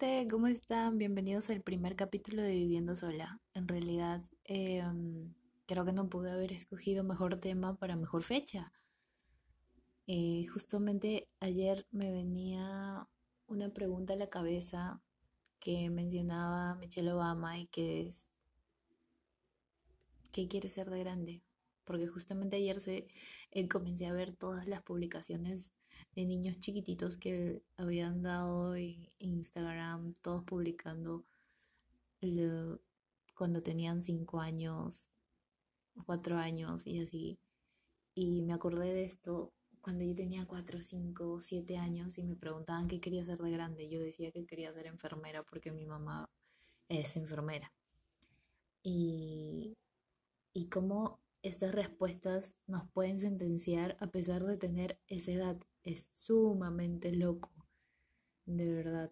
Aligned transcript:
gente, 0.00 0.28
¿cómo 0.30 0.46
están? 0.46 0.96
Bienvenidos 0.96 1.50
al 1.50 1.60
primer 1.60 1.94
capítulo 1.94 2.42
de 2.42 2.52
Viviendo 2.52 2.94
Sola. 2.94 3.38
En 3.52 3.68
realidad, 3.68 4.22
em, 4.44 5.34
creo 5.66 5.84
que 5.84 5.92
no 5.92 6.08
pude 6.08 6.30
haber 6.30 6.52
escogido 6.52 7.04
mejor 7.04 7.38
tema 7.38 7.76
para 7.76 7.96
mejor 7.96 8.22
fecha. 8.22 8.72
Eh, 10.06 10.46
justamente 10.46 11.28
ayer 11.40 11.86
me 11.90 12.12
venía 12.12 13.08
una 13.46 13.68
pregunta 13.74 14.14
a 14.14 14.16
la 14.16 14.30
cabeza 14.30 15.02
que 15.58 15.90
mencionaba 15.90 16.76
Michelle 16.76 17.12
Obama 17.12 17.58
y 17.58 17.66
que 17.66 18.06
es, 18.06 18.32
¿qué 20.32 20.48
quiere 20.48 20.70
ser 20.70 20.88
de 20.88 21.00
grande? 21.00 21.42
Porque 21.84 22.06
justamente 22.06 22.56
ayer 22.56 22.80
se, 22.80 23.08
eh, 23.50 23.68
comencé 23.68 24.06
a 24.06 24.14
ver 24.14 24.34
todas 24.34 24.66
las 24.66 24.82
publicaciones 24.82 25.74
de 26.14 26.24
niños 26.24 26.60
chiquititos 26.60 27.16
que 27.16 27.62
habían 27.76 28.22
dado 28.22 28.76
en 28.76 29.10
Instagram, 29.18 30.14
todos 30.22 30.44
publicando 30.44 31.24
cuando 33.34 33.62
tenían 33.62 34.02
5 34.02 34.40
años, 34.40 35.10
4 36.06 36.36
años 36.36 36.86
y 36.86 37.00
así. 37.00 37.38
Y 38.14 38.42
me 38.42 38.52
acordé 38.52 38.92
de 38.92 39.04
esto 39.04 39.52
cuando 39.80 40.04
yo 40.04 40.14
tenía 40.14 40.46
4, 40.46 40.82
5, 40.82 41.40
7 41.40 41.76
años 41.78 42.18
y 42.18 42.24
me 42.24 42.36
preguntaban 42.36 42.88
qué 42.88 43.00
quería 43.00 43.24
ser 43.24 43.38
de 43.38 43.50
grande. 43.50 43.88
Yo 43.88 44.00
decía 44.00 44.30
que 44.32 44.46
quería 44.46 44.72
ser 44.72 44.86
enfermera 44.86 45.42
porque 45.42 45.72
mi 45.72 45.86
mamá 45.86 46.28
es 46.88 47.16
enfermera. 47.16 47.72
Y, 48.82 49.76
y 50.52 50.68
cómo 50.68 51.20
estas 51.42 51.74
respuestas 51.74 52.58
nos 52.66 52.90
pueden 52.90 53.18
sentenciar 53.18 53.96
a 54.00 54.08
pesar 54.08 54.44
de 54.44 54.56
tener 54.56 55.00
esa 55.06 55.32
edad. 55.32 55.56
Es 55.84 56.10
sumamente 56.12 57.12
loco, 57.12 57.50
de 58.46 58.72
verdad. 58.72 59.10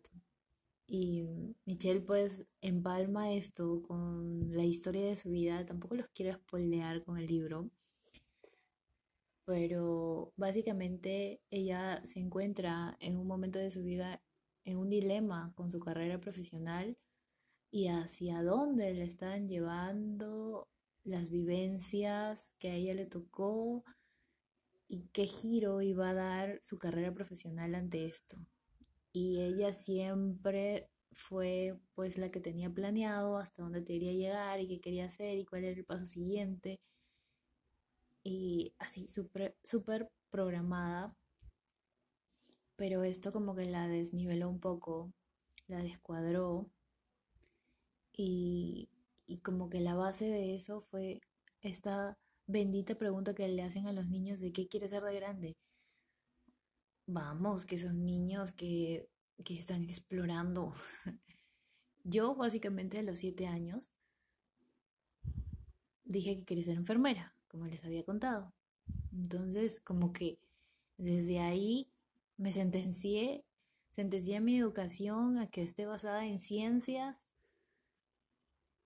Y 0.87 1.25
Michelle 1.67 2.01
pues 2.01 2.47
empalma 2.61 3.33
esto 3.33 3.83
con 3.83 4.51
la 4.57 4.65
historia 4.65 5.07
de 5.07 5.17
su 5.17 5.31
vida. 5.31 5.65
Tampoco 5.67 5.95
los 5.95 6.09
quiero 6.09 6.37
spoilear 6.39 7.05
con 7.05 7.19
el 7.19 7.27
libro. 7.27 7.71
Pero 9.45 10.33
básicamente 10.37 11.41
ella 11.51 12.05
se 12.05 12.21
encuentra 12.21 12.97
en 13.01 13.17
un 13.17 13.27
momento 13.27 13.59
de 13.59 13.71
su 13.71 13.83
vida 13.83 14.23
en 14.65 14.77
un 14.77 14.91
dilema 14.91 15.53
con 15.57 15.71
su 15.71 15.81
carrera 15.81 16.21
profesional 16.21 16.99
y 17.71 17.89
hacia 17.89 18.43
dónde 18.43 18.93
le 18.93 19.05
están 19.05 19.49
llevando 19.49 20.69
las 21.05 21.31
vivencias 21.31 22.55
que 22.59 22.71
a 22.71 22.75
ella 22.75 22.95
le 22.95 23.07
tocó 23.07 23.85
y 24.89 25.09
qué 25.13 25.27
giro 25.27 25.83
iba 25.83 26.11
a 26.11 26.15
dar 26.15 26.59
su 26.63 26.79
carrera 26.79 27.13
profesional 27.13 27.75
ante 27.75 28.07
esto. 28.07 28.37
Y 29.13 29.41
ella 29.41 29.73
siempre 29.73 30.89
fue 31.13 31.79
pues 31.95 32.19
la 32.19 32.31
que 32.31 32.41
tenía 32.41 32.71
planeado 32.71 33.39
hasta 33.39 33.63
dónde 33.63 33.85
quería 33.85 34.13
llegar 34.13 34.61
y 34.61 34.69
qué 34.69 34.81
quería 34.81 35.07
hacer 35.07 35.39
y 35.39 35.45
cuál 35.47 35.65
era 35.65 35.79
el 35.79 35.85
paso 35.85 36.07
siguiente. 36.07 36.81
Y 38.23 38.75
así 38.79 39.09
súper 39.09 39.57
super 39.65 40.09
programada. 40.31 41.17
Pero 42.77 43.05
esto 43.05 43.33
como 43.33 43.55
que 43.55 43.67
la 43.67 43.89
desniveló 43.89 44.49
un 44.49 44.61
poco, 44.61 45.13
la 45.67 45.83
descuadró 45.83 46.71
y 48.13 48.89
y 49.29 49.39
como 49.39 49.69
que 49.69 49.81
la 49.81 49.95
base 49.95 50.25
de 50.25 50.57
eso 50.57 50.81
fue 50.81 51.21
esta 51.61 52.19
bendita 52.49 52.97
pregunta 52.97 53.35
que 53.35 53.47
le 53.47 53.63
hacen 53.63 53.87
a 53.87 53.93
los 53.93 54.09
niños 54.09 54.41
de 54.41 54.53
qué 54.53 54.67
quiere 54.67 54.89
ser 54.89 55.05
de 55.05 55.15
grande. 55.15 55.57
Vamos, 57.07 57.65
que 57.65 57.79
son 57.79 58.05
niños 58.05 58.53
que, 58.53 59.09
que 59.45 59.59
están 59.59 59.85
explorando. 59.85 60.75
Yo 62.05 62.35
básicamente 62.35 62.99
a 62.99 63.03
los 63.03 63.19
siete 63.19 63.47
años 63.47 63.93
dije 66.05 66.39
que 66.39 66.45
quería 66.45 66.65
ser 66.65 66.77
enfermera, 66.77 67.35
como 67.49 67.67
les 67.67 67.85
había 67.85 68.05
contado. 68.05 68.55
Entonces, 69.13 69.81
como 69.81 70.13
que 70.13 70.39
desde 70.97 71.41
ahí 71.41 71.91
me 72.39 72.51
sentencié, 72.51 73.45
sentencié 73.91 74.41
mi 74.41 74.57
educación 74.57 75.39
a 75.39 75.49
que 75.51 75.63
esté 75.63 75.85
basada 75.85 76.25
en 76.27 76.41
ciencias 76.41 77.29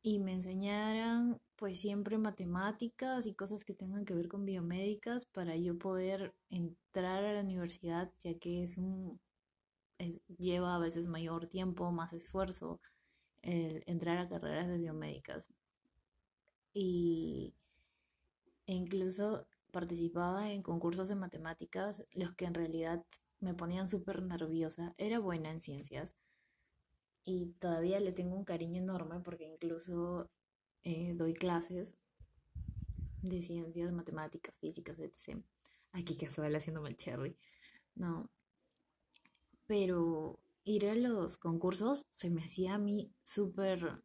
y 0.03 0.19
me 0.19 0.33
enseñaran 0.33 1.41
pues 1.63 1.79
siempre 1.79 2.19
matemáticas 2.19 3.25
y 3.29 3.35
cosas 3.35 3.65
que 3.65 3.73
tengan 3.73 4.05
que 4.05 4.15
ver 4.15 4.27
con 4.27 4.45
biomédicas 4.45 5.27
para 5.27 5.57
yo 5.57 5.79
poder 5.79 6.35
entrar 6.51 7.23
a 7.23 7.35
la 7.35 7.41
universidad, 7.43 8.13
ya 8.19 8.37
que 8.37 8.65
es 8.65 8.79
un 8.79 9.21
es, 9.97 10.25
lleva 10.27 10.75
a 10.75 10.81
veces 10.81 11.07
mayor 11.07 11.47
tiempo, 11.47 11.93
más 11.93 12.13
esfuerzo 12.15 12.81
el 13.43 13.85
entrar 13.87 14.19
a 14.19 14.29
carreras 14.29 14.67
de 14.67 14.79
biomédicas. 14.79 15.51
Y 16.75 17.55
e 18.67 18.75
incluso 18.75 19.47
participaba 19.71 20.51
en 20.51 20.65
concursos 20.65 21.09
de 21.09 21.15
matemáticas, 21.15 22.05
los 22.13 22.35
que 22.35 22.47
en 22.47 22.55
realidad 22.55 23.05
me 23.39 23.55
ponían 23.55 23.87
súper 23.87 24.21
nerviosa. 24.25 24.95
Era 24.99 25.21
buena 25.21 25.53
en 25.53 25.61
ciencias, 25.61 26.17
y 27.25 27.53
todavía 27.61 28.01
le 28.01 28.11
tengo 28.11 28.35
un 28.35 28.45
cariño 28.45 28.83
enorme 28.83 29.21
porque 29.21 29.45
incluso 29.45 30.29
eh, 30.85 31.15
doy 31.15 31.35
clases 31.35 31.97
de 33.23 33.43
ciencias, 33.43 33.93
matemáticas, 33.93 34.59
físicas, 34.59 34.99
etc. 34.99 35.43
Aquí 35.93 36.17
casual 36.17 36.55
haciéndome 36.55 36.91
el 36.91 36.97
cherry. 36.97 37.37
No. 37.95 38.31
Pero 39.67 40.41
ir 40.65 40.87
a 40.87 40.95
los 40.95 41.39
concursos 41.39 42.07
se 42.15 42.31
me 42.31 42.43
hacía 42.43 42.75
a 42.75 42.79
mí 42.79 43.13
súper, 43.23 44.03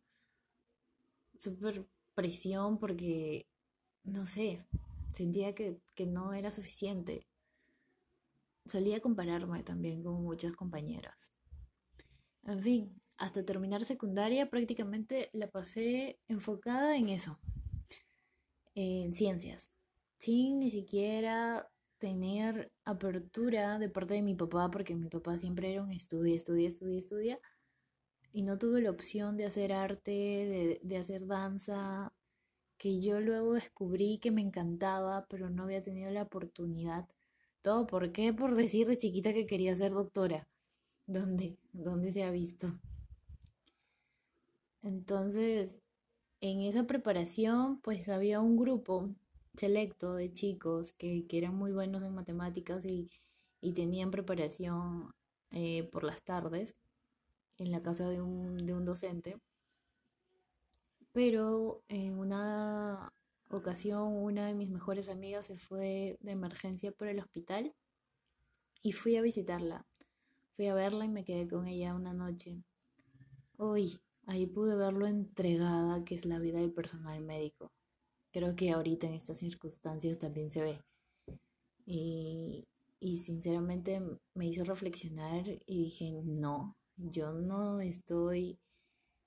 súper 1.40 1.88
presión 2.14 2.80
porque, 2.80 3.48
no 4.04 4.28
sé, 4.28 4.66
sentía 5.14 5.56
que, 5.56 5.82
que 5.96 6.06
no 6.06 6.34
era 6.34 6.52
suficiente. 6.52 7.28
Solía 8.66 9.02
compararme 9.02 9.64
también 9.64 10.04
con 10.04 10.22
muchas 10.22 10.54
compañeras. 10.54 11.32
En 12.44 12.62
fin, 12.62 13.02
hasta 13.17 13.45
terminar 13.45 13.83
secundaria 13.85 14.50
prácticamente 14.50 15.29
la 15.33 15.50
pasé 15.50 16.19
enfocada 16.28 16.97
en 16.97 17.09
eso, 17.09 17.39
en 18.75 19.13
ciencias, 19.13 19.72
sin 20.17 20.59
ni 20.59 20.69
siquiera 20.69 21.69
tener 21.97 22.72
apertura 22.85 23.79
de 23.79 23.89
parte 23.89 24.13
de 24.13 24.22
mi 24.22 24.35
papá, 24.35 24.69
porque 24.69 24.95
mi 24.95 25.09
papá 25.09 25.39
siempre 25.39 25.73
era 25.73 25.81
un 25.81 25.91
estudia, 25.91 26.35
estudia, 26.35 26.67
estudia, 26.67 27.00
estudia, 27.00 27.39
y 28.31 28.44
no 28.44 28.57
tuve 28.57 28.81
la 28.81 28.91
opción 28.91 29.35
de 29.35 29.45
hacer 29.45 29.73
arte, 29.73 30.11
de, 30.11 30.79
de 30.84 30.97
hacer 30.97 31.25
danza, 31.25 32.13
que 32.78 32.99
yo 32.99 33.19
luego 33.19 33.53
descubrí 33.53 34.19
que 34.19 34.31
me 34.31 34.41
encantaba, 34.41 35.25
pero 35.28 35.49
no 35.49 35.63
había 35.63 35.81
tenido 35.81 36.11
la 36.11 36.23
oportunidad. 36.23 37.07
¿Todo 37.63 37.88
por 37.88 38.11
qué? 38.11 38.34
Por 38.34 38.55
decir 38.55 38.85
de 38.88 38.97
chiquita 38.97 39.34
que 39.34 39.47
quería 39.47 39.75
ser 39.75 39.91
doctora. 39.91 40.47
¿Dónde? 41.07 41.57
¿Dónde 41.73 42.11
se 42.11 42.23
ha 42.23 42.31
visto? 42.31 42.79
Entonces, 44.88 45.81
en 46.40 46.62
esa 46.62 46.88
preparación, 46.88 47.81
pues 47.81 48.08
había 48.08 48.40
un 48.40 48.56
grupo 48.58 49.09
selecto 49.58 50.16
de 50.16 50.31
chicos 50.31 50.94
que, 50.94 51.25
eran 51.30 51.56
muy 51.56 51.74
buenos 51.74 52.03
en 52.03 52.16
matemáticas 52.16 52.86
y, 52.86 53.09
tenían 53.76 54.12
preparación 54.12 55.14
eh, 55.52 55.84
por 55.92 56.06
las 56.06 56.24
tardes 56.24 56.78
en 57.58 57.70
la 57.72 57.81
casa 57.81 58.08
de 58.08 58.22
un, 58.22 58.66
de 58.66 58.74
un 58.74 58.86
docente. 58.86 59.38
Pero 61.12 61.84
en 61.90 62.17
una 62.17 63.11
ocasión 63.50 64.14
una 64.14 64.47
de 64.47 64.53
mis 64.53 64.70
mejores 64.70 65.09
amigas 65.09 65.47
se 65.47 65.58
fue 65.58 66.17
de 66.22 66.32
emergencia 66.32 66.94
por 66.94 67.09
el 67.09 67.20
hospital 67.20 67.73
y 68.82 68.94
fui 68.94 69.17
a 69.17 69.22
visitarla. 69.22 69.85
Fui 70.56 70.67
a 70.67 70.76
verla 70.76 71.03
y 71.03 71.09
me 71.09 71.26
quedé 71.26 71.46
con 71.47 71.67
ella 71.67 71.94
una 71.94 72.14
noche. 72.14 72.64
Uy, 73.58 74.00
Ahí 74.28 74.46
pude 74.46 74.76
ver 74.76 74.91
lo 74.91 75.08
entregada 75.08 76.03
que 76.03 76.16
es 76.16 76.26
la 76.26 76.38
vida 76.38 76.59
del 76.59 76.74
personal 76.74 77.22
médico. 77.22 77.72
Creo 78.34 78.58
que 78.58 78.72
ahorita 78.72 79.08
en 79.08 79.14
estas 79.14 79.38
circunstancias 79.38 80.20
también 80.20 80.52
se 80.52 80.62
ve. 80.64 80.84
Y, 81.85 82.68
sinceramente 83.00 84.02
me 84.34 84.47
hizo 84.47 84.66
reflexionar 84.66 85.47
y 85.66 85.84
dije, 85.85 86.12
no, 86.26 86.76
yo 86.97 87.32
no 87.32 87.79
estoy 87.79 88.59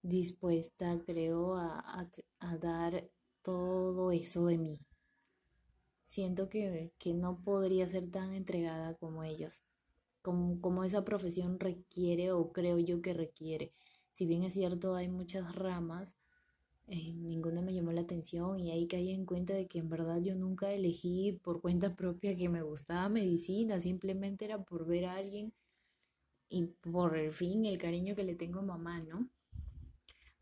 dispuesta, 0.03 1.01
creo, 1.07 1.57
a, 1.57 2.11
dar 2.61 3.11
todo 3.41 4.13
eso 4.13 4.45
de 4.47 4.59
mí. 4.59 4.81
Siento 6.05 6.51
que, 6.51 6.93
no 7.15 7.41
podría 7.43 7.89
ser 7.89 8.11
tan 8.11 8.35
entregada 8.35 8.95
como 8.99 9.25
ellos, 9.25 9.63
como, 10.21 10.61
como 10.61 10.85
esa 10.85 11.05
profesión 11.05 11.59
requiere 11.59 12.33
o 12.33 12.53
creo 12.53 12.79
yo 12.79 13.01
que 13.01 13.15
requiere 13.15 13.73
si 14.21 14.27
bien 14.27 14.45
es 14.45 14.53
cierto 14.53 14.97
hay 14.97 15.09
muchas 15.09 15.55
ramas, 15.55 16.19
eh, 16.89 17.15
ninguna 17.15 17.63
me 17.63 17.73
llamó 17.73 17.91
la 17.91 18.03
atención 18.03 18.61
y 18.61 18.71
ahí 18.71 18.87
caí 18.87 19.13
en 19.13 19.25
cuenta 19.25 19.55
de 19.55 19.67
que 19.67 19.79
en 19.79 19.89
verdad 19.89 20.21
yo 20.21 20.35
nunca 20.35 20.71
elegí 20.71 21.41
por 21.43 21.63
cuenta 21.63 21.95
propia 21.97 22.37
que 22.37 22.51
me 22.51 22.61
gustaba 22.61 23.09
medicina, 23.09 23.81
simplemente 23.81 24.45
era 24.45 24.63
por 24.63 24.85
ver 24.85 25.07
a 25.07 25.15
alguien 25.15 25.55
y 26.51 26.67
por 26.67 27.17
el 27.17 27.33
fin 27.33 27.65
el 27.65 27.79
cariño 27.79 28.15
que 28.15 28.25
le 28.25 28.35
tengo 28.35 28.59
a 28.59 28.63
mamá, 28.63 29.01
¿no? 29.01 29.27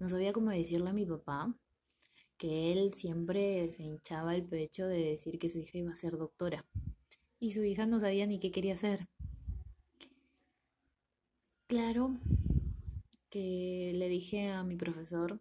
No 0.00 0.08
sabía 0.08 0.32
cómo 0.32 0.50
decirle 0.50 0.90
a 0.90 0.92
mi 0.92 1.06
papá 1.06 1.54
que 2.36 2.72
él 2.72 2.94
siempre 2.94 3.70
se 3.70 3.84
hinchaba 3.84 4.34
el 4.34 4.42
pecho 4.42 4.88
de 4.88 5.04
decir 5.04 5.38
que 5.38 5.48
su 5.48 5.60
hija 5.60 5.78
iba 5.78 5.92
a 5.92 5.94
ser 5.94 6.18
doctora 6.18 6.66
y 7.38 7.52
su 7.52 7.62
hija 7.62 7.86
no 7.86 8.00
sabía 8.00 8.26
ni 8.26 8.40
qué 8.40 8.50
quería 8.50 8.74
hacer. 8.74 9.06
Claro 11.68 12.18
que 13.30 13.92
le 13.94 14.08
dije 14.08 14.50
a 14.50 14.64
mi 14.64 14.76
profesor, 14.76 15.40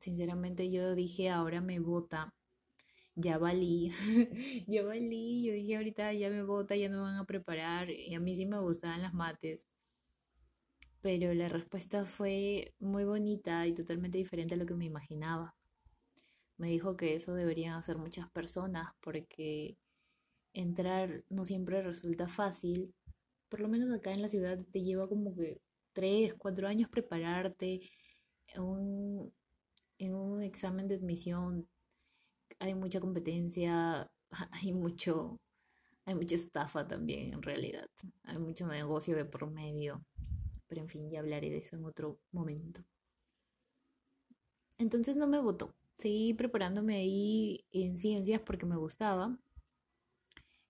sinceramente 0.00 0.70
yo 0.70 0.94
dije, 0.94 1.30
ahora 1.30 1.60
me 1.60 1.80
vota, 1.80 2.34
ya 3.14 3.38
valí, 3.38 3.90
ya 4.66 4.82
valí, 4.84 5.44
yo 5.46 5.52
dije 5.54 5.76
ahorita 5.76 6.12
ya 6.12 6.30
me 6.30 6.42
vota, 6.42 6.76
ya 6.76 6.88
no 6.88 6.98
me 6.98 7.02
van 7.04 7.16
a 7.16 7.26
preparar 7.26 7.90
y 7.90 8.14
a 8.14 8.20
mí 8.20 8.34
sí 8.34 8.46
me 8.46 8.58
gustaban 8.60 9.02
las 9.02 9.14
mates. 9.14 9.68
Pero 11.00 11.34
la 11.34 11.48
respuesta 11.48 12.06
fue 12.06 12.74
muy 12.78 13.04
bonita 13.04 13.66
y 13.66 13.74
totalmente 13.74 14.18
diferente 14.18 14.54
a 14.54 14.56
lo 14.56 14.66
que 14.66 14.74
me 14.74 14.86
imaginaba. 14.86 15.54
Me 16.56 16.68
dijo 16.68 16.96
que 16.96 17.14
eso 17.14 17.34
deberían 17.34 17.74
hacer 17.74 17.98
muchas 17.98 18.30
personas 18.30 18.86
porque 19.00 19.76
entrar 20.54 21.24
no 21.28 21.44
siempre 21.44 21.82
resulta 21.82 22.28
fácil. 22.28 22.94
Por 23.48 23.60
lo 23.60 23.68
menos 23.68 23.92
acá 23.92 24.12
en 24.12 24.22
la 24.22 24.28
ciudad 24.28 24.58
te 24.72 24.82
lleva 24.82 25.08
como 25.08 25.34
que 25.34 25.60
tres, 25.94 26.34
cuatro 26.34 26.68
años 26.68 26.90
prepararte. 26.90 27.80
En 28.48 28.62
un, 28.62 29.34
en 29.98 30.14
un 30.14 30.42
examen 30.42 30.86
de 30.86 30.96
admisión 30.96 31.66
hay 32.58 32.74
mucha 32.74 33.00
competencia, 33.00 34.10
hay 34.50 34.72
mucho, 34.72 35.38
hay 36.04 36.14
mucha 36.14 36.34
estafa 36.34 36.86
también 36.86 37.32
en 37.32 37.42
realidad. 37.42 37.88
Hay 38.24 38.38
mucho 38.38 38.66
negocio 38.66 39.16
de 39.16 39.24
por 39.24 39.50
medio. 39.50 40.04
Pero 40.66 40.82
en 40.82 40.88
fin, 40.88 41.10
ya 41.10 41.20
hablaré 41.20 41.50
de 41.50 41.58
eso 41.58 41.76
en 41.76 41.84
otro 41.84 42.18
momento. 42.32 42.84
Entonces 44.78 45.16
no 45.16 45.26
me 45.26 45.38
votó. 45.38 45.74
Seguí 45.94 46.34
preparándome 46.34 46.96
ahí 46.96 47.64
en 47.70 47.96
ciencias 47.96 48.40
porque 48.40 48.66
me 48.66 48.76
gustaba 48.76 49.38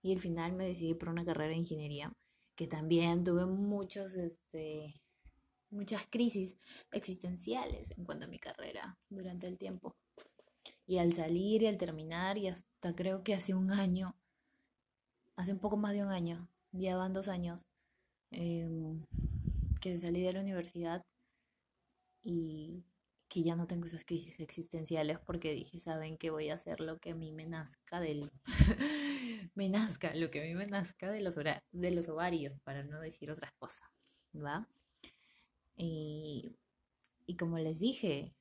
y 0.02 0.12
al 0.12 0.20
final 0.20 0.52
me 0.52 0.66
decidí 0.66 0.94
por 0.94 1.08
una 1.08 1.24
carrera 1.24 1.48
de 1.48 1.56
ingeniería, 1.56 2.12
que 2.56 2.66
también 2.66 3.24
tuve 3.24 3.46
muchos, 3.46 4.14
este, 4.14 5.00
muchas 5.74 6.06
crisis 6.08 6.56
existenciales 6.92 7.90
en 7.96 8.04
cuanto 8.04 8.26
a 8.26 8.28
mi 8.28 8.38
carrera 8.38 8.98
durante 9.10 9.46
el 9.46 9.58
tiempo. 9.58 9.96
Y 10.86 10.98
al 10.98 11.12
salir 11.12 11.62
y 11.62 11.66
al 11.66 11.78
terminar, 11.78 12.38
y 12.38 12.48
hasta 12.48 12.94
creo 12.94 13.22
que 13.22 13.34
hace 13.34 13.54
un 13.54 13.70
año, 13.70 14.16
hace 15.36 15.52
un 15.52 15.58
poco 15.58 15.76
más 15.76 15.92
de 15.92 16.04
un 16.04 16.10
año, 16.10 16.48
ya 16.72 16.96
van 16.96 17.12
dos 17.12 17.28
años, 17.28 17.66
em, 18.30 19.04
que 19.80 19.98
salí 19.98 20.22
de 20.22 20.32
la 20.32 20.40
universidad 20.40 21.04
y 22.22 22.84
que 23.28 23.42
ya 23.42 23.56
no 23.56 23.66
tengo 23.66 23.86
esas 23.86 24.04
crisis 24.04 24.40
existenciales 24.40 25.18
porque 25.18 25.52
dije, 25.52 25.80
saben 25.80 26.16
que 26.18 26.30
voy 26.30 26.50
a 26.50 26.54
hacer 26.54 26.80
lo 26.80 26.98
que 26.98 27.10
a 27.10 27.14
mí 27.14 27.32
me 27.32 27.46
nazca 27.46 28.00
del 28.00 28.30
me 29.54 29.68
nazca, 29.68 30.14
lo 30.14 30.30
que 30.30 30.40
a 30.40 30.44
mí 30.44 30.54
me 30.54 30.66
nazca 30.66 31.10
de 31.10 31.20
los, 31.20 31.34
de 31.36 31.90
los 31.90 32.08
ovarios, 32.08 32.60
para 32.62 32.84
no 32.84 33.00
decir 33.00 33.30
otras 33.30 33.52
cosas, 33.58 33.88
¿va? 34.34 34.68
Y, 35.76 36.56
y 37.26 37.36
como 37.36 37.58
les 37.58 37.80
dije, 37.80 38.34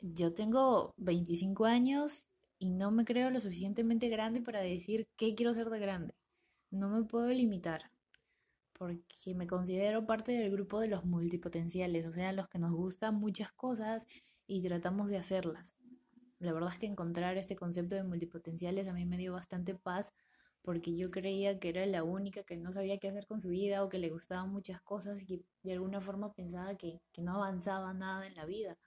yo 0.00 0.34
tengo 0.34 0.94
25 0.96 1.64
años 1.64 2.28
y 2.58 2.70
no 2.70 2.90
me 2.90 3.04
creo 3.04 3.30
lo 3.30 3.40
suficientemente 3.40 4.08
grande 4.08 4.40
para 4.40 4.60
decir 4.60 5.08
qué 5.16 5.34
quiero 5.34 5.54
ser 5.54 5.70
de 5.70 5.78
grande. 5.78 6.14
No 6.70 6.88
me 6.88 7.04
puedo 7.04 7.28
limitar 7.28 7.90
porque 8.74 9.34
me 9.34 9.46
considero 9.46 10.04
parte 10.04 10.32
del 10.32 10.50
grupo 10.50 10.80
de 10.80 10.88
los 10.88 11.04
multipotenciales, 11.04 12.06
o 12.06 12.12
sea, 12.12 12.32
los 12.32 12.48
que 12.48 12.58
nos 12.58 12.72
gustan 12.72 13.14
muchas 13.14 13.52
cosas 13.52 14.06
y 14.46 14.62
tratamos 14.62 15.08
de 15.08 15.16
hacerlas. 15.16 15.74
La 16.40 16.52
verdad 16.52 16.72
es 16.72 16.78
que 16.78 16.86
encontrar 16.86 17.38
este 17.38 17.56
concepto 17.56 17.94
de 17.94 18.02
multipotenciales 18.02 18.88
a 18.88 18.92
mí 18.92 19.06
me 19.06 19.16
dio 19.16 19.32
bastante 19.32 19.74
paz 19.74 20.12
porque 20.64 20.96
yo 20.96 21.10
creía 21.10 21.60
que 21.60 21.68
era 21.68 21.84
la 21.84 22.02
única 22.02 22.42
que 22.42 22.56
no 22.56 22.72
sabía 22.72 22.98
qué 22.98 23.08
hacer 23.08 23.26
con 23.26 23.38
su 23.38 23.50
vida 23.50 23.84
o 23.84 23.90
que 23.90 23.98
le 23.98 24.08
gustaban 24.08 24.50
muchas 24.50 24.80
cosas 24.80 25.20
y 25.20 25.26
que 25.26 25.44
de 25.62 25.74
alguna 25.74 26.00
forma 26.00 26.32
pensaba 26.32 26.74
que, 26.76 27.02
que 27.12 27.20
no 27.20 27.34
avanzaba 27.34 27.92
nada 27.92 28.26
en 28.26 28.34
la 28.34 28.46
vida. 28.46 28.78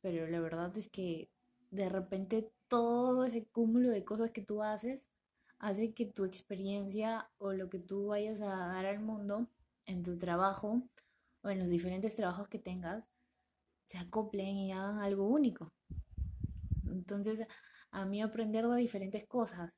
Pero 0.00 0.28
la 0.28 0.40
verdad 0.40 0.76
es 0.78 0.88
que 0.88 1.28
de 1.72 1.88
repente 1.88 2.52
todo 2.68 3.24
ese 3.24 3.44
cúmulo 3.44 3.90
de 3.90 4.04
cosas 4.04 4.30
que 4.30 4.42
tú 4.42 4.62
haces 4.62 5.10
hace 5.58 5.92
que 5.94 6.06
tu 6.06 6.24
experiencia 6.24 7.28
o 7.38 7.52
lo 7.52 7.68
que 7.68 7.80
tú 7.80 8.06
vayas 8.06 8.40
a 8.40 8.46
dar 8.46 8.86
al 8.86 9.00
mundo 9.00 9.48
en 9.86 10.04
tu 10.04 10.16
trabajo 10.16 10.80
o 11.42 11.50
en 11.50 11.58
los 11.58 11.68
diferentes 11.68 12.14
trabajos 12.14 12.46
que 12.48 12.60
tengas 12.60 13.10
se 13.84 13.98
acoplen 13.98 14.56
y 14.56 14.70
hagan 14.70 14.98
algo 14.98 15.26
único. 15.26 15.72
Entonces, 16.86 17.44
a 17.90 18.04
mí 18.04 18.22
aprender 18.22 18.66
de 18.66 18.76
diferentes 18.76 19.26
cosas, 19.26 19.72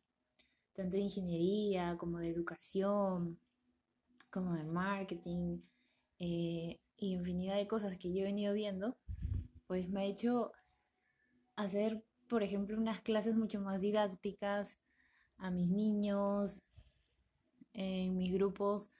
tanto 0.76 0.96
de 0.96 1.02
ingeniería 1.02 1.96
como 1.98 2.18
de 2.18 2.30
educación, 2.30 3.38
como 4.30 4.54
de 4.54 4.64
marketing 4.64 5.60
eh, 6.18 6.80
y 6.96 7.12
infinidad 7.12 7.56
de 7.56 7.66
cosas 7.66 7.96
que 7.96 8.12
yo 8.12 8.20
he 8.20 8.24
venido 8.24 8.54
viendo, 8.54 8.96
pues 9.66 9.88
me 9.88 10.02
ha 10.02 10.04
hecho 10.04 10.52
hacer, 11.56 12.04
por 12.28 12.42
ejemplo, 12.42 12.76
unas 12.76 13.00
clases 13.00 13.34
mucho 13.34 13.60
más 13.60 13.80
didácticas, 13.80 14.78
a 15.38 15.50
mis 15.50 15.70
niños, 15.70 16.62
en 17.74 18.16
mis 18.16 18.32
grupos, 18.32 18.90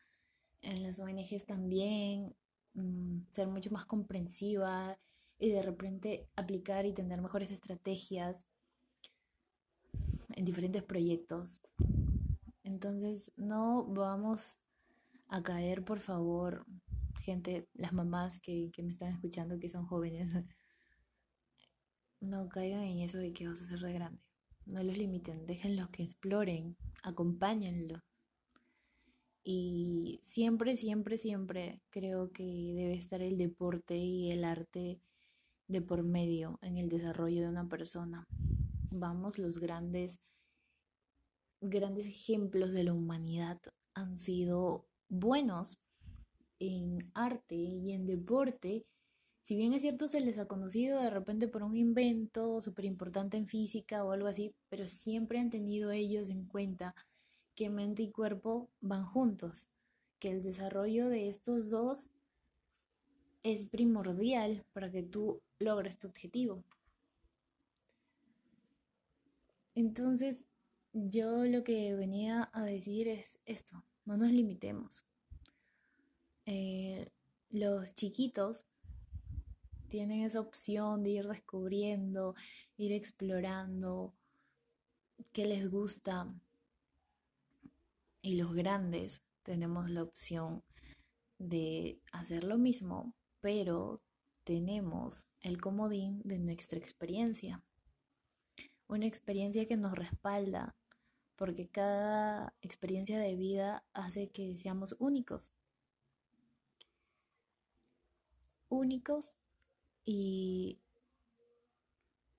en 0.63 0.83
las 0.83 0.99
ONGs 0.99 1.47
también, 1.47 2.35
mm, 2.75 3.21
ser 3.31 3.49
mucho 3.49 3.71
más 3.71 3.87
comprensiva 3.87 4.99
y 5.39 5.51
de 5.51 5.63
repente 5.63 6.29
aplicar 6.37 6.87
y 6.87 6.93
tener 6.93 7.21
mejores 7.23 7.51
estrategias 7.51 8.47
en 10.37 10.45
diferentes 10.45 10.83
proyectos. 10.83 11.61
Entonces, 12.63 13.33
no 13.37 13.85
vamos 13.87 14.59
a 15.29 15.43
caer, 15.43 15.85
por 15.85 15.99
favor, 15.99 16.65
gente, 17.21 17.69
las 17.75 17.93
mamás 17.93 18.39
que, 18.39 18.71
que 18.73 18.83
me 18.83 18.93
están 18.93 19.09
escuchando, 19.09 19.59
que 19.59 19.69
son 19.69 19.87
jóvenes, 19.87 20.31
no 22.21 22.49
caigan 22.49 22.83
en 22.83 23.01
eso 23.01 23.19
de 23.19 23.33
que 23.33 23.49
vas 23.49 23.61
a 23.61 23.67
ser 23.67 23.81
de 23.81 23.93
grande. 23.93 24.23
No 24.67 24.83
los 24.83 24.97
limiten, 24.97 25.47
déjenlos 25.47 25.89
que 25.91 26.03
exploren, 26.03 26.77
acompáñenlos. 27.03 28.03
Y 29.45 30.19
siempre, 30.25 30.75
siempre, 30.75 31.19
siempre 31.19 31.81
creo 31.91 32.33
que 32.33 32.43
debe 32.43 32.95
estar 32.95 33.23
el 33.23 33.39
deporte 33.39 33.97
y 33.97 34.33
el 34.33 34.45
arte 34.45 35.01
de 35.69 35.83
por 35.83 36.03
medio 36.03 36.59
en 36.63 36.79
el 36.79 36.89
desarrollo 36.89 37.43
de 37.43 37.49
una 37.49 37.69
persona. 37.69 38.27
Vamos, 38.99 39.39
los 39.39 39.59
grandes, 39.59 40.21
grandes 41.61 42.07
ejemplos 42.07 42.73
de 42.73 42.85
la 42.85 42.93
humanidad 42.93 43.61
han 43.95 44.19
sido 44.19 44.87
buenos 45.09 45.79
en 46.59 46.99
arte 47.15 47.55
y 47.55 47.93
en 47.93 48.07
deporte 48.07 48.87
si 49.47 49.55
bien 49.55 49.73
es 49.75 49.83
cierto, 49.83 50.09
se 50.09 50.21
les 50.21 50.39
ha 50.39 50.49
conocido 50.49 51.01
de 51.01 51.09
repente 51.09 51.47
por 51.47 51.63
un 51.63 51.77
invento 51.77 52.61
súper 52.61 52.85
importante 52.85 53.37
en 53.37 53.47
física 53.47 54.03
o 54.03 54.11
algo 54.11 54.27
así, 54.27 54.53
pero 54.69 54.89
siempre 54.89 55.39
han 55.39 55.51
tenido 55.51 55.93
ellos 55.93 56.31
en 56.31 56.47
cuenta 56.47 56.97
que 57.55 57.71
mente 57.71 58.03
y 58.03 58.11
cuerpo 58.11 58.69
van 58.81 59.05
juntos, 59.05 59.69
que 60.19 60.33
el 60.33 60.43
desarrollo 60.43 61.09
de 61.09 61.29
estos 61.29 61.71
dos 61.71 62.11
es 63.45 63.65
primordial 63.67 64.65
para 64.73 64.91
que 64.91 65.05
tú 65.05 65.41
logres 65.61 65.97
tu 65.97 66.09
objetivo. 66.09 66.65
Entonces, 69.77 70.39
yo 70.95 71.45
lo 71.45 71.63
que 71.63 71.95
venía 71.95 72.49
a 72.55 72.63
decir 72.63 73.09
es 73.09 73.39
esto, 73.45 73.85
no 74.07 74.17
nos 74.17 74.31
limitemos. 74.31 75.05
Eh, 76.47 77.11
los 77.51 77.95
chiquitos 77.95 78.65
tienen 79.89 80.23
esa 80.23 80.41
opción 80.41 81.03
de 81.03 81.11
ir 81.11 81.29
descubriendo, 81.29 82.35
ir 82.79 82.93
explorando 82.93 84.15
qué 85.33 85.45
les 85.45 85.71
gusta. 85.71 86.35
Y 88.23 88.37
los 88.37 88.55
grandes 88.55 89.25
tenemos 89.43 89.91
la 89.91 90.03
opción 90.03 90.65
de 91.39 92.01
hacer 92.13 92.45
lo 92.45 92.57
mismo, 92.57 93.15
pero 93.43 94.01
tenemos 94.43 95.27
el 95.43 95.61
comodín 95.61 96.23
de 96.25 96.39
nuestra 96.39 96.79
experiencia. 96.79 97.63
Una 98.89 99.07
experiencia 99.07 99.67
que 99.67 99.77
nos 99.77 99.93
respalda, 99.93 100.77
porque 101.37 101.69
cada 101.69 102.55
experiencia 102.63 103.19
de 103.19 103.37
vida 103.37 103.85
hace 103.93 104.29
que 104.31 104.57
seamos 104.57 104.97
únicos. 104.99 105.53
Únicos 108.69 109.37
y 110.05 110.79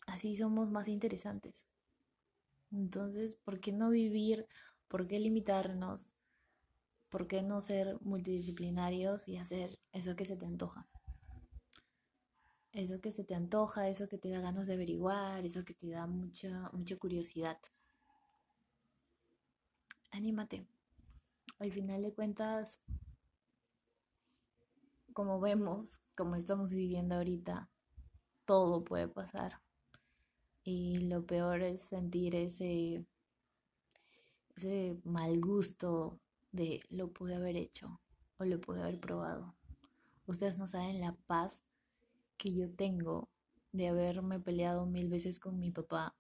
así 0.08 0.36
somos 0.36 0.70
más 0.70 0.88
interesantes. 0.88 1.68
Entonces, 2.72 3.36
¿por 3.36 3.60
qué 3.60 3.72
no 3.72 3.90
vivir? 3.90 4.48
¿Por 4.88 5.08
qué 5.08 5.20
limitarnos? 5.20 6.18
¿por 7.10 7.28
qué 7.28 7.42
no 7.42 7.62
ser 7.62 7.98
multidisciplinarios 8.02 9.28
y 9.28 9.38
hacer 9.38 9.80
eso 9.92 10.16
que 10.16 10.26
se 10.26 10.38
te 10.38 10.46
antoja? 10.46 10.88
Eso 12.78 13.02
que 13.02 13.12
se 13.12 13.24
te 13.24 13.34
antoja, 13.34 13.90
eso 13.90 14.08
que 14.08 14.20
te 14.20 14.30
da 14.30 14.40
ganas 14.40 14.68
de 14.68 14.76
averiguar, 14.76 15.44
eso 15.44 15.66
que 15.66 15.74
te 15.74 15.90
da 15.90 16.06
mucha, 16.06 16.70
mucha 16.74 16.96
curiosidad. 16.96 17.58
Anímate. 20.12 20.68
Al 21.58 21.72
final 21.72 22.04
de 22.04 22.14
cuentas, 22.14 22.80
como 25.12 25.40
vemos, 25.40 26.02
como 26.14 26.36
estamos 26.36 26.72
viviendo 26.72 27.16
ahorita, 27.16 27.68
todo 28.46 28.84
puede 28.84 29.08
pasar. 29.08 29.60
Y 30.64 30.98
lo 30.98 31.26
peor 31.26 31.64
es 31.64 31.82
sentir 31.82 32.36
ese, 32.36 33.04
ese 34.56 35.02
mal 35.04 35.42
gusto 35.42 36.20
de 36.52 36.82
lo 36.92 37.12
pude 37.12 37.34
haber 37.34 37.58
hecho 37.58 38.00
o 38.38 38.46
lo 38.46 38.62
pude 38.62 38.84
haber 38.84 39.00
probado. 39.00 39.56
Ustedes 40.28 40.60
no 40.60 40.68
saben 40.68 41.02
la 41.02 41.14
paz 41.26 41.64
que 42.38 42.54
yo 42.54 42.70
tengo 42.72 43.30
de 43.72 43.88
haberme 43.90 44.40
peleado 44.40 44.86
mil 44.86 45.10
veces 45.10 45.40
con 45.40 45.60
mi 45.60 45.72
papá 45.72 46.16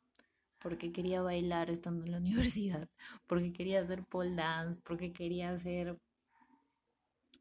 porque 0.59 0.91
quería 0.91 1.21
bailar 1.21 1.69
estando 1.69 2.05
en 2.05 2.11
la 2.11 2.17
universidad, 2.25 2.89
porque 3.27 3.53
quería 3.53 3.81
hacer 3.81 4.03
pole 4.05 4.35
dance, 4.35 4.79
porque 4.83 5.13
quería 5.13 5.57
ser 5.57 5.97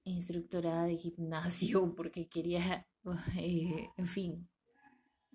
instructora 0.04 0.84
de 0.84 0.96
gimnasio, 0.96 1.94
porque 1.96 2.28
quería, 2.28 2.86
eh, 3.38 3.88
en 3.96 4.06
fin, 4.06 4.48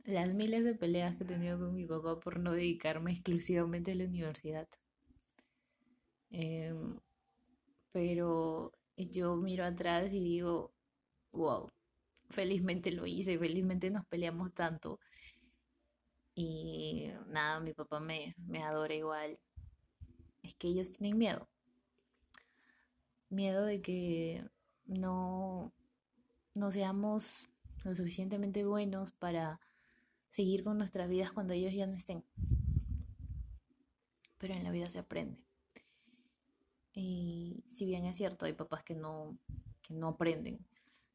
las 0.06 0.34
miles 0.34 0.64
de 0.64 0.76
peleas 0.76 1.16
que 1.16 1.24
he 1.24 1.28
tenido 1.28 1.60
con 1.60 1.76
mi 1.76 1.86
papá 1.86 2.20
por 2.20 2.40
no 2.40 2.54
dedicarme 2.54 3.12
exclusivamente 3.12 3.92
a 3.92 3.96
la 3.96 4.06
universidad. 4.06 4.68
Em, 6.30 6.98
pero 7.92 8.72
yo 8.96 9.36
miro 9.36 9.66
atrás 9.66 10.14
y 10.14 10.20
digo, 10.22 10.74
wow, 11.34 11.70
felizmente 12.32 12.92
lo 12.92 13.06
hice, 13.06 13.38
felizmente 13.38 13.90
nos 13.90 14.06
peleamos 14.06 14.54
tanto. 14.54 15.00
Y 16.36 17.12
nada, 17.28 17.60
mi 17.60 17.74
papá 17.74 18.00
me, 18.00 18.36
me 18.38 18.64
adora 18.64 18.94
igual. 18.94 19.40
Es 20.44 20.56
que 20.56 20.70
ellos 20.70 20.92
tienen 20.92 21.18
miedo. 21.18 21.48
Miedo 23.30 23.64
de 23.66 23.82
que 23.82 24.44
no, 24.86 25.72
no 26.56 26.72
seamos 26.72 27.48
lo 27.84 27.96
suficientemente 27.96 28.66
buenos 28.66 29.12
para 29.12 29.60
seguir 30.28 30.64
con 30.64 30.78
nuestras 30.78 31.10
vidas 31.10 31.32
cuando 31.32 31.54
ellos 31.54 31.74
ya 31.74 31.88
no 31.88 31.94
estén. 31.94 32.24
Pero 34.38 34.54
en 34.54 34.64
la 34.64 34.72
vida 34.72 34.88
se 34.88 35.00
aprende. 35.00 35.44
Y 36.94 37.64
si 37.68 37.86
bien 37.86 38.06
es 38.06 38.18
cierto, 38.18 38.46
hay 38.46 38.54
papás 38.54 38.84
que 38.84 38.96
no, 38.96 39.38
que 39.82 39.94
no 39.94 40.10
aprenden. 40.10 40.66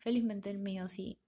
Felizmente 0.07 0.51
el 0.51 0.61
mío 0.61 0.87
sí, 0.87 1.19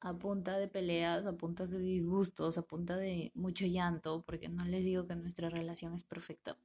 a 0.00 0.12
punta 0.12 0.58
de 0.58 0.68
peleas, 0.68 1.24
a 1.24 1.32
punta 1.32 1.64
de 1.64 1.78
disgustos, 1.78 2.58
a 2.58 2.62
punta 2.62 2.98
de 2.98 3.32
mucho 3.34 3.64
llanto, 3.64 4.22
porque 4.26 4.50
no 4.50 4.66
les 4.66 4.84
digo 4.84 5.06
que 5.06 5.16
nuestra 5.16 5.48
relación 5.48 5.94
es 5.94 6.04
perfecta. 6.04 6.58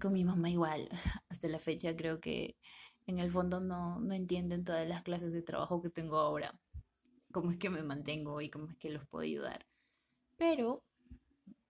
Con 0.00 0.12
mi 0.12 0.24
mamá 0.24 0.50
igual, 0.50 0.88
hasta 1.28 1.46
la 1.46 1.60
fecha 1.60 1.94
creo 1.94 2.18
que 2.18 2.56
en 3.06 3.20
el 3.20 3.30
fondo 3.30 3.60
no, 3.60 4.00
no 4.00 4.12
entienden 4.12 4.64
todas 4.64 4.88
las 4.88 5.02
clases 5.02 5.32
de 5.32 5.42
trabajo 5.42 5.80
que 5.80 5.88
tengo 5.88 6.16
ahora, 6.16 6.58
cómo 7.30 7.52
es 7.52 7.58
que 7.58 7.70
me 7.70 7.84
mantengo 7.84 8.40
y 8.40 8.50
cómo 8.50 8.70
es 8.70 8.76
que 8.76 8.90
los 8.90 9.06
puedo 9.06 9.22
ayudar. 9.22 9.68
Pero 10.36 10.82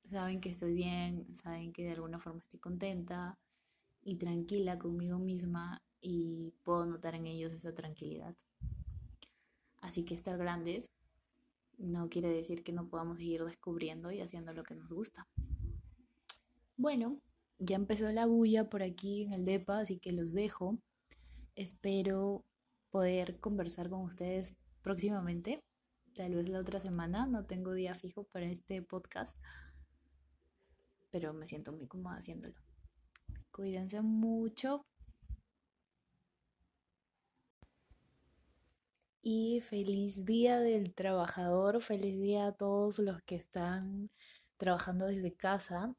saben 0.05 0.41
que 0.41 0.49
estoy 0.49 0.73
bien, 0.73 1.35
saben 1.35 1.75
que 1.75 1.85
de 1.85 1.93
alguna 1.93 2.19
forma 2.19 2.41
estoy 2.41 2.61
contenta 2.61 3.39
y 4.03 4.17
tranquila 4.17 4.79
conmigo 4.79 5.19
misma 5.19 5.83
y 6.03 6.53
puedo 6.65 6.85
notar 6.85 7.15
en 7.15 7.27
ellos 7.27 7.53
esa 7.53 7.75
tranquilidad. 7.75 8.35
Así 9.81 10.05
que 10.05 10.15
estar 10.15 10.37
grandes 10.37 10.91
no 11.79 12.09
quiere 12.09 12.29
decir 12.29 12.63
que 12.63 12.73
no 12.73 12.89
podamos 12.89 13.19
seguir 13.19 13.45
descubriendo 13.45 14.13
y 14.13 14.21
haciendo 14.21 14.53
lo 14.53 14.63
que 14.65 14.75
nos 14.75 14.93
gusta. 14.93 15.27
Bueno, 16.77 17.21
ya 17.59 17.77
empezó 17.77 18.11
la 18.11 18.27
bulla 18.27 18.69
por 18.69 18.83
aquí 18.83 19.23
en 19.23 19.33
el 19.33 19.45
DEPA, 19.45 19.81
así 19.81 19.99
que 19.99 20.13
los 20.13 20.33
dejo. 20.33 20.79
Espero 21.55 22.45
poder 22.91 23.39
conversar 23.41 23.89
con 23.89 24.03
ustedes 24.03 24.55
próximamente, 24.83 25.63
tal 26.15 26.35
vez 26.35 26.49
la 26.49 26.61
otra 26.61 26.81
semana. 26.81 27.27
No 27.27 27.45
tengo 27.45 27.73
día 27.73 27.95
fijo 27.95 28.25
para 28.25 28.47
este 28.47 28.83
podcast, 28.83 29.39
pero 31.11 31.33
me 31.33 31.47
siento 31.47 31.73
muy 31.73 31.87
cómoda 31.87 32.17
haciéndolo. 32.17 32.55
Cuídense 33.51 34.01
mucho. 34.01 34.85
Y 39.23 39.61
feliz 39.61 40.25
día 40.25 40.59
del 40.61 40.95
trabajador, 40.95 41.81
feliz 41.81 42.19
día 42.21 42.49
a 42.49 42.53
todos 42.53 42.99
los 42.99 43.23
que 43.23 43.37
están 43.37 44.11
trabajando 44.57 45.07
desde 45.07 45.33
casa, 45.33 45.95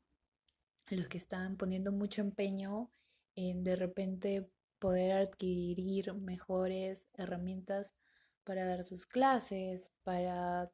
los 0.89 1.08
que 1.08 1.18
están 1.18 1.56
poniendo 1.56 1.94
mucho 1.94 2.22
empeño 2.22 2.92
en 3.36 3.63
de 3.63 3.77
repente 3.77 4.50
poder 4.77 5.13
adquirir 5.13 6.13
mejores 6.13 7.10
herramientas 7.13 7.96
para 8.44 8.65
dar 8.65 8.84
sus 8.84 9.06
clases, 9.06 9.92
para 10.03 10.70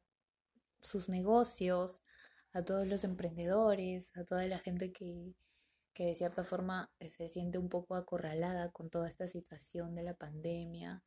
sus 0.81 1.07
negocios, 1.07 2.01
a 2.51 2.63
todos 2.63 2.87
los 2.87 3.03
emprendedores, 3.03 4.15
a 4.17 4.25
toda 4.25 4.47
la 4.47 4.57
gente 4.57 4.91
que, 4.91 5.35
que 5.93 6.05
de 6.07 6.15
cierta 6.15 6.43
forma 6.43 6.91
se 6.99 7.29
siente 7.29 7.59
un 7.59 7.69
poco 7.69 7.95
acorralada 7.95 8.71
con 8.71 8.89
toda 8.89 9.07
esta 9.07 9.27
situación 9.27 9.93
de 9.93 10.01
la 10.01 10.15
pandemia, 10.15 11.03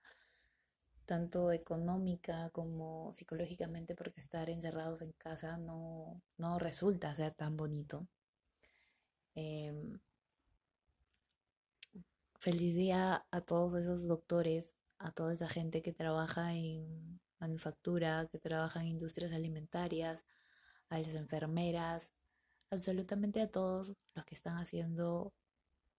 tanto 1.04 1.52
económica 1.52 2.50
como 2.50 3.12
psicológicamente, 3.14 3.94
porque 3.94 4.21
estar 4.21 4.49
encerrados 4.50 5.02
en 5.02 5.12
casa 5.12 5.56
no, 5.59 6.21
no 6.38 6.59
resulta 6.59 7.14
ser 7.14 7.35
tan 7.35 7.56
bonito. 7.56 8.06
Em, 9.35 9.99
feliz 12.38 12.75
día 12.75 13.25
a 13.30 13.40
todos 13.40 13.75
esos 13.75 14.06
doctores, 14.06 14.76
a 14.99 15.11
toda 15.12 15.32
esa 15.32 15.49
gente 15.49 15.82
que 15.82 15.92
trabaja 15.92 16.54
en 16.54 17.21
manufactura, 17.38 18.28
que 18.30 18.38
trabaja 18.38 18.80
en 18.80 18.88
industrias 18.88 19.35
alimentarias, 19.35 20.26
a 20.88 20.99
las 20.99 21.14
enfermeras, 21.14 22.14
absolutamente 22.71 23.40
a 23.40 23.50
todos 23.50 23.92
los 24.14 24.25
que 24.25 24.35
están 24.35 24.59
haciendo 24.59 25.32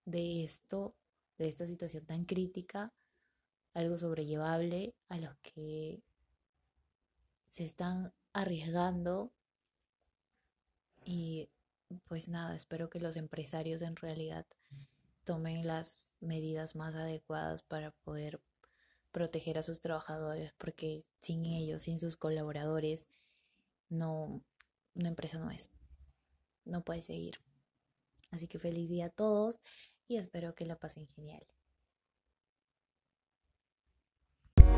de 0.05 0.43
esto, 0.43 0.95
de 1.37 1.47
esta 1.47 1.65
situación 1.67 2.05
tan 2.05 2.25
crítica, 2.25 2.93
algo 3.73 3.97
sobrellevable, 3.97 4.95
a 5.09 5.17
los 5.17 5.35
que 5.37 6.01
se 7.49 7.65
están 7.65 8.13
arriesgando 8.33 9.31
y 11.05 11.49
pues 12.07 12.27
nada, 12.27 12.55
espero 12.55 12.89
que 12.89 12.99
los 12.99 13.17
empresarios 13.17 13.81
en 13.81 13.95
realidad 13.95 14.45
tomen 15.23 15.65
las 15.67 16.13
medidas 16.19 16.75
más 16.75 16.95
adecuadas 16.95 17.63
para 17.63 17.91
poder 17.91 18.41
proteger 19.11 19.57
a 19.57 19.63
sus 19.63 19.79
trabajadores, 19.79 20.53
porque 20.57 21.05
sin 21.19 21.45
ellos, 21.45 21.83
sin 21.83 21.99
sus 21.99 22.17
colaboradores, 22.17 23.09
no, 23.89 24.41
una 24.95 25.09
empresa 25.09 25.37
no 25.37 25.51
es, 25.51 25.69
no 26.65 26.83
puede 26.83 27.01
seguir. 27.01 27.39
Así 28.31 28.47
que 28.47 28.57
feliz 28.57 28.89
día 28.89 29.07
a 29.07 29.09
todos 29.09 29.59
y 30.07 30.17
espero 30.17 30.55
que 30.55 30.65
la 30.65 30.77
pasen 30.77 31.07
genial. 31.07 31.45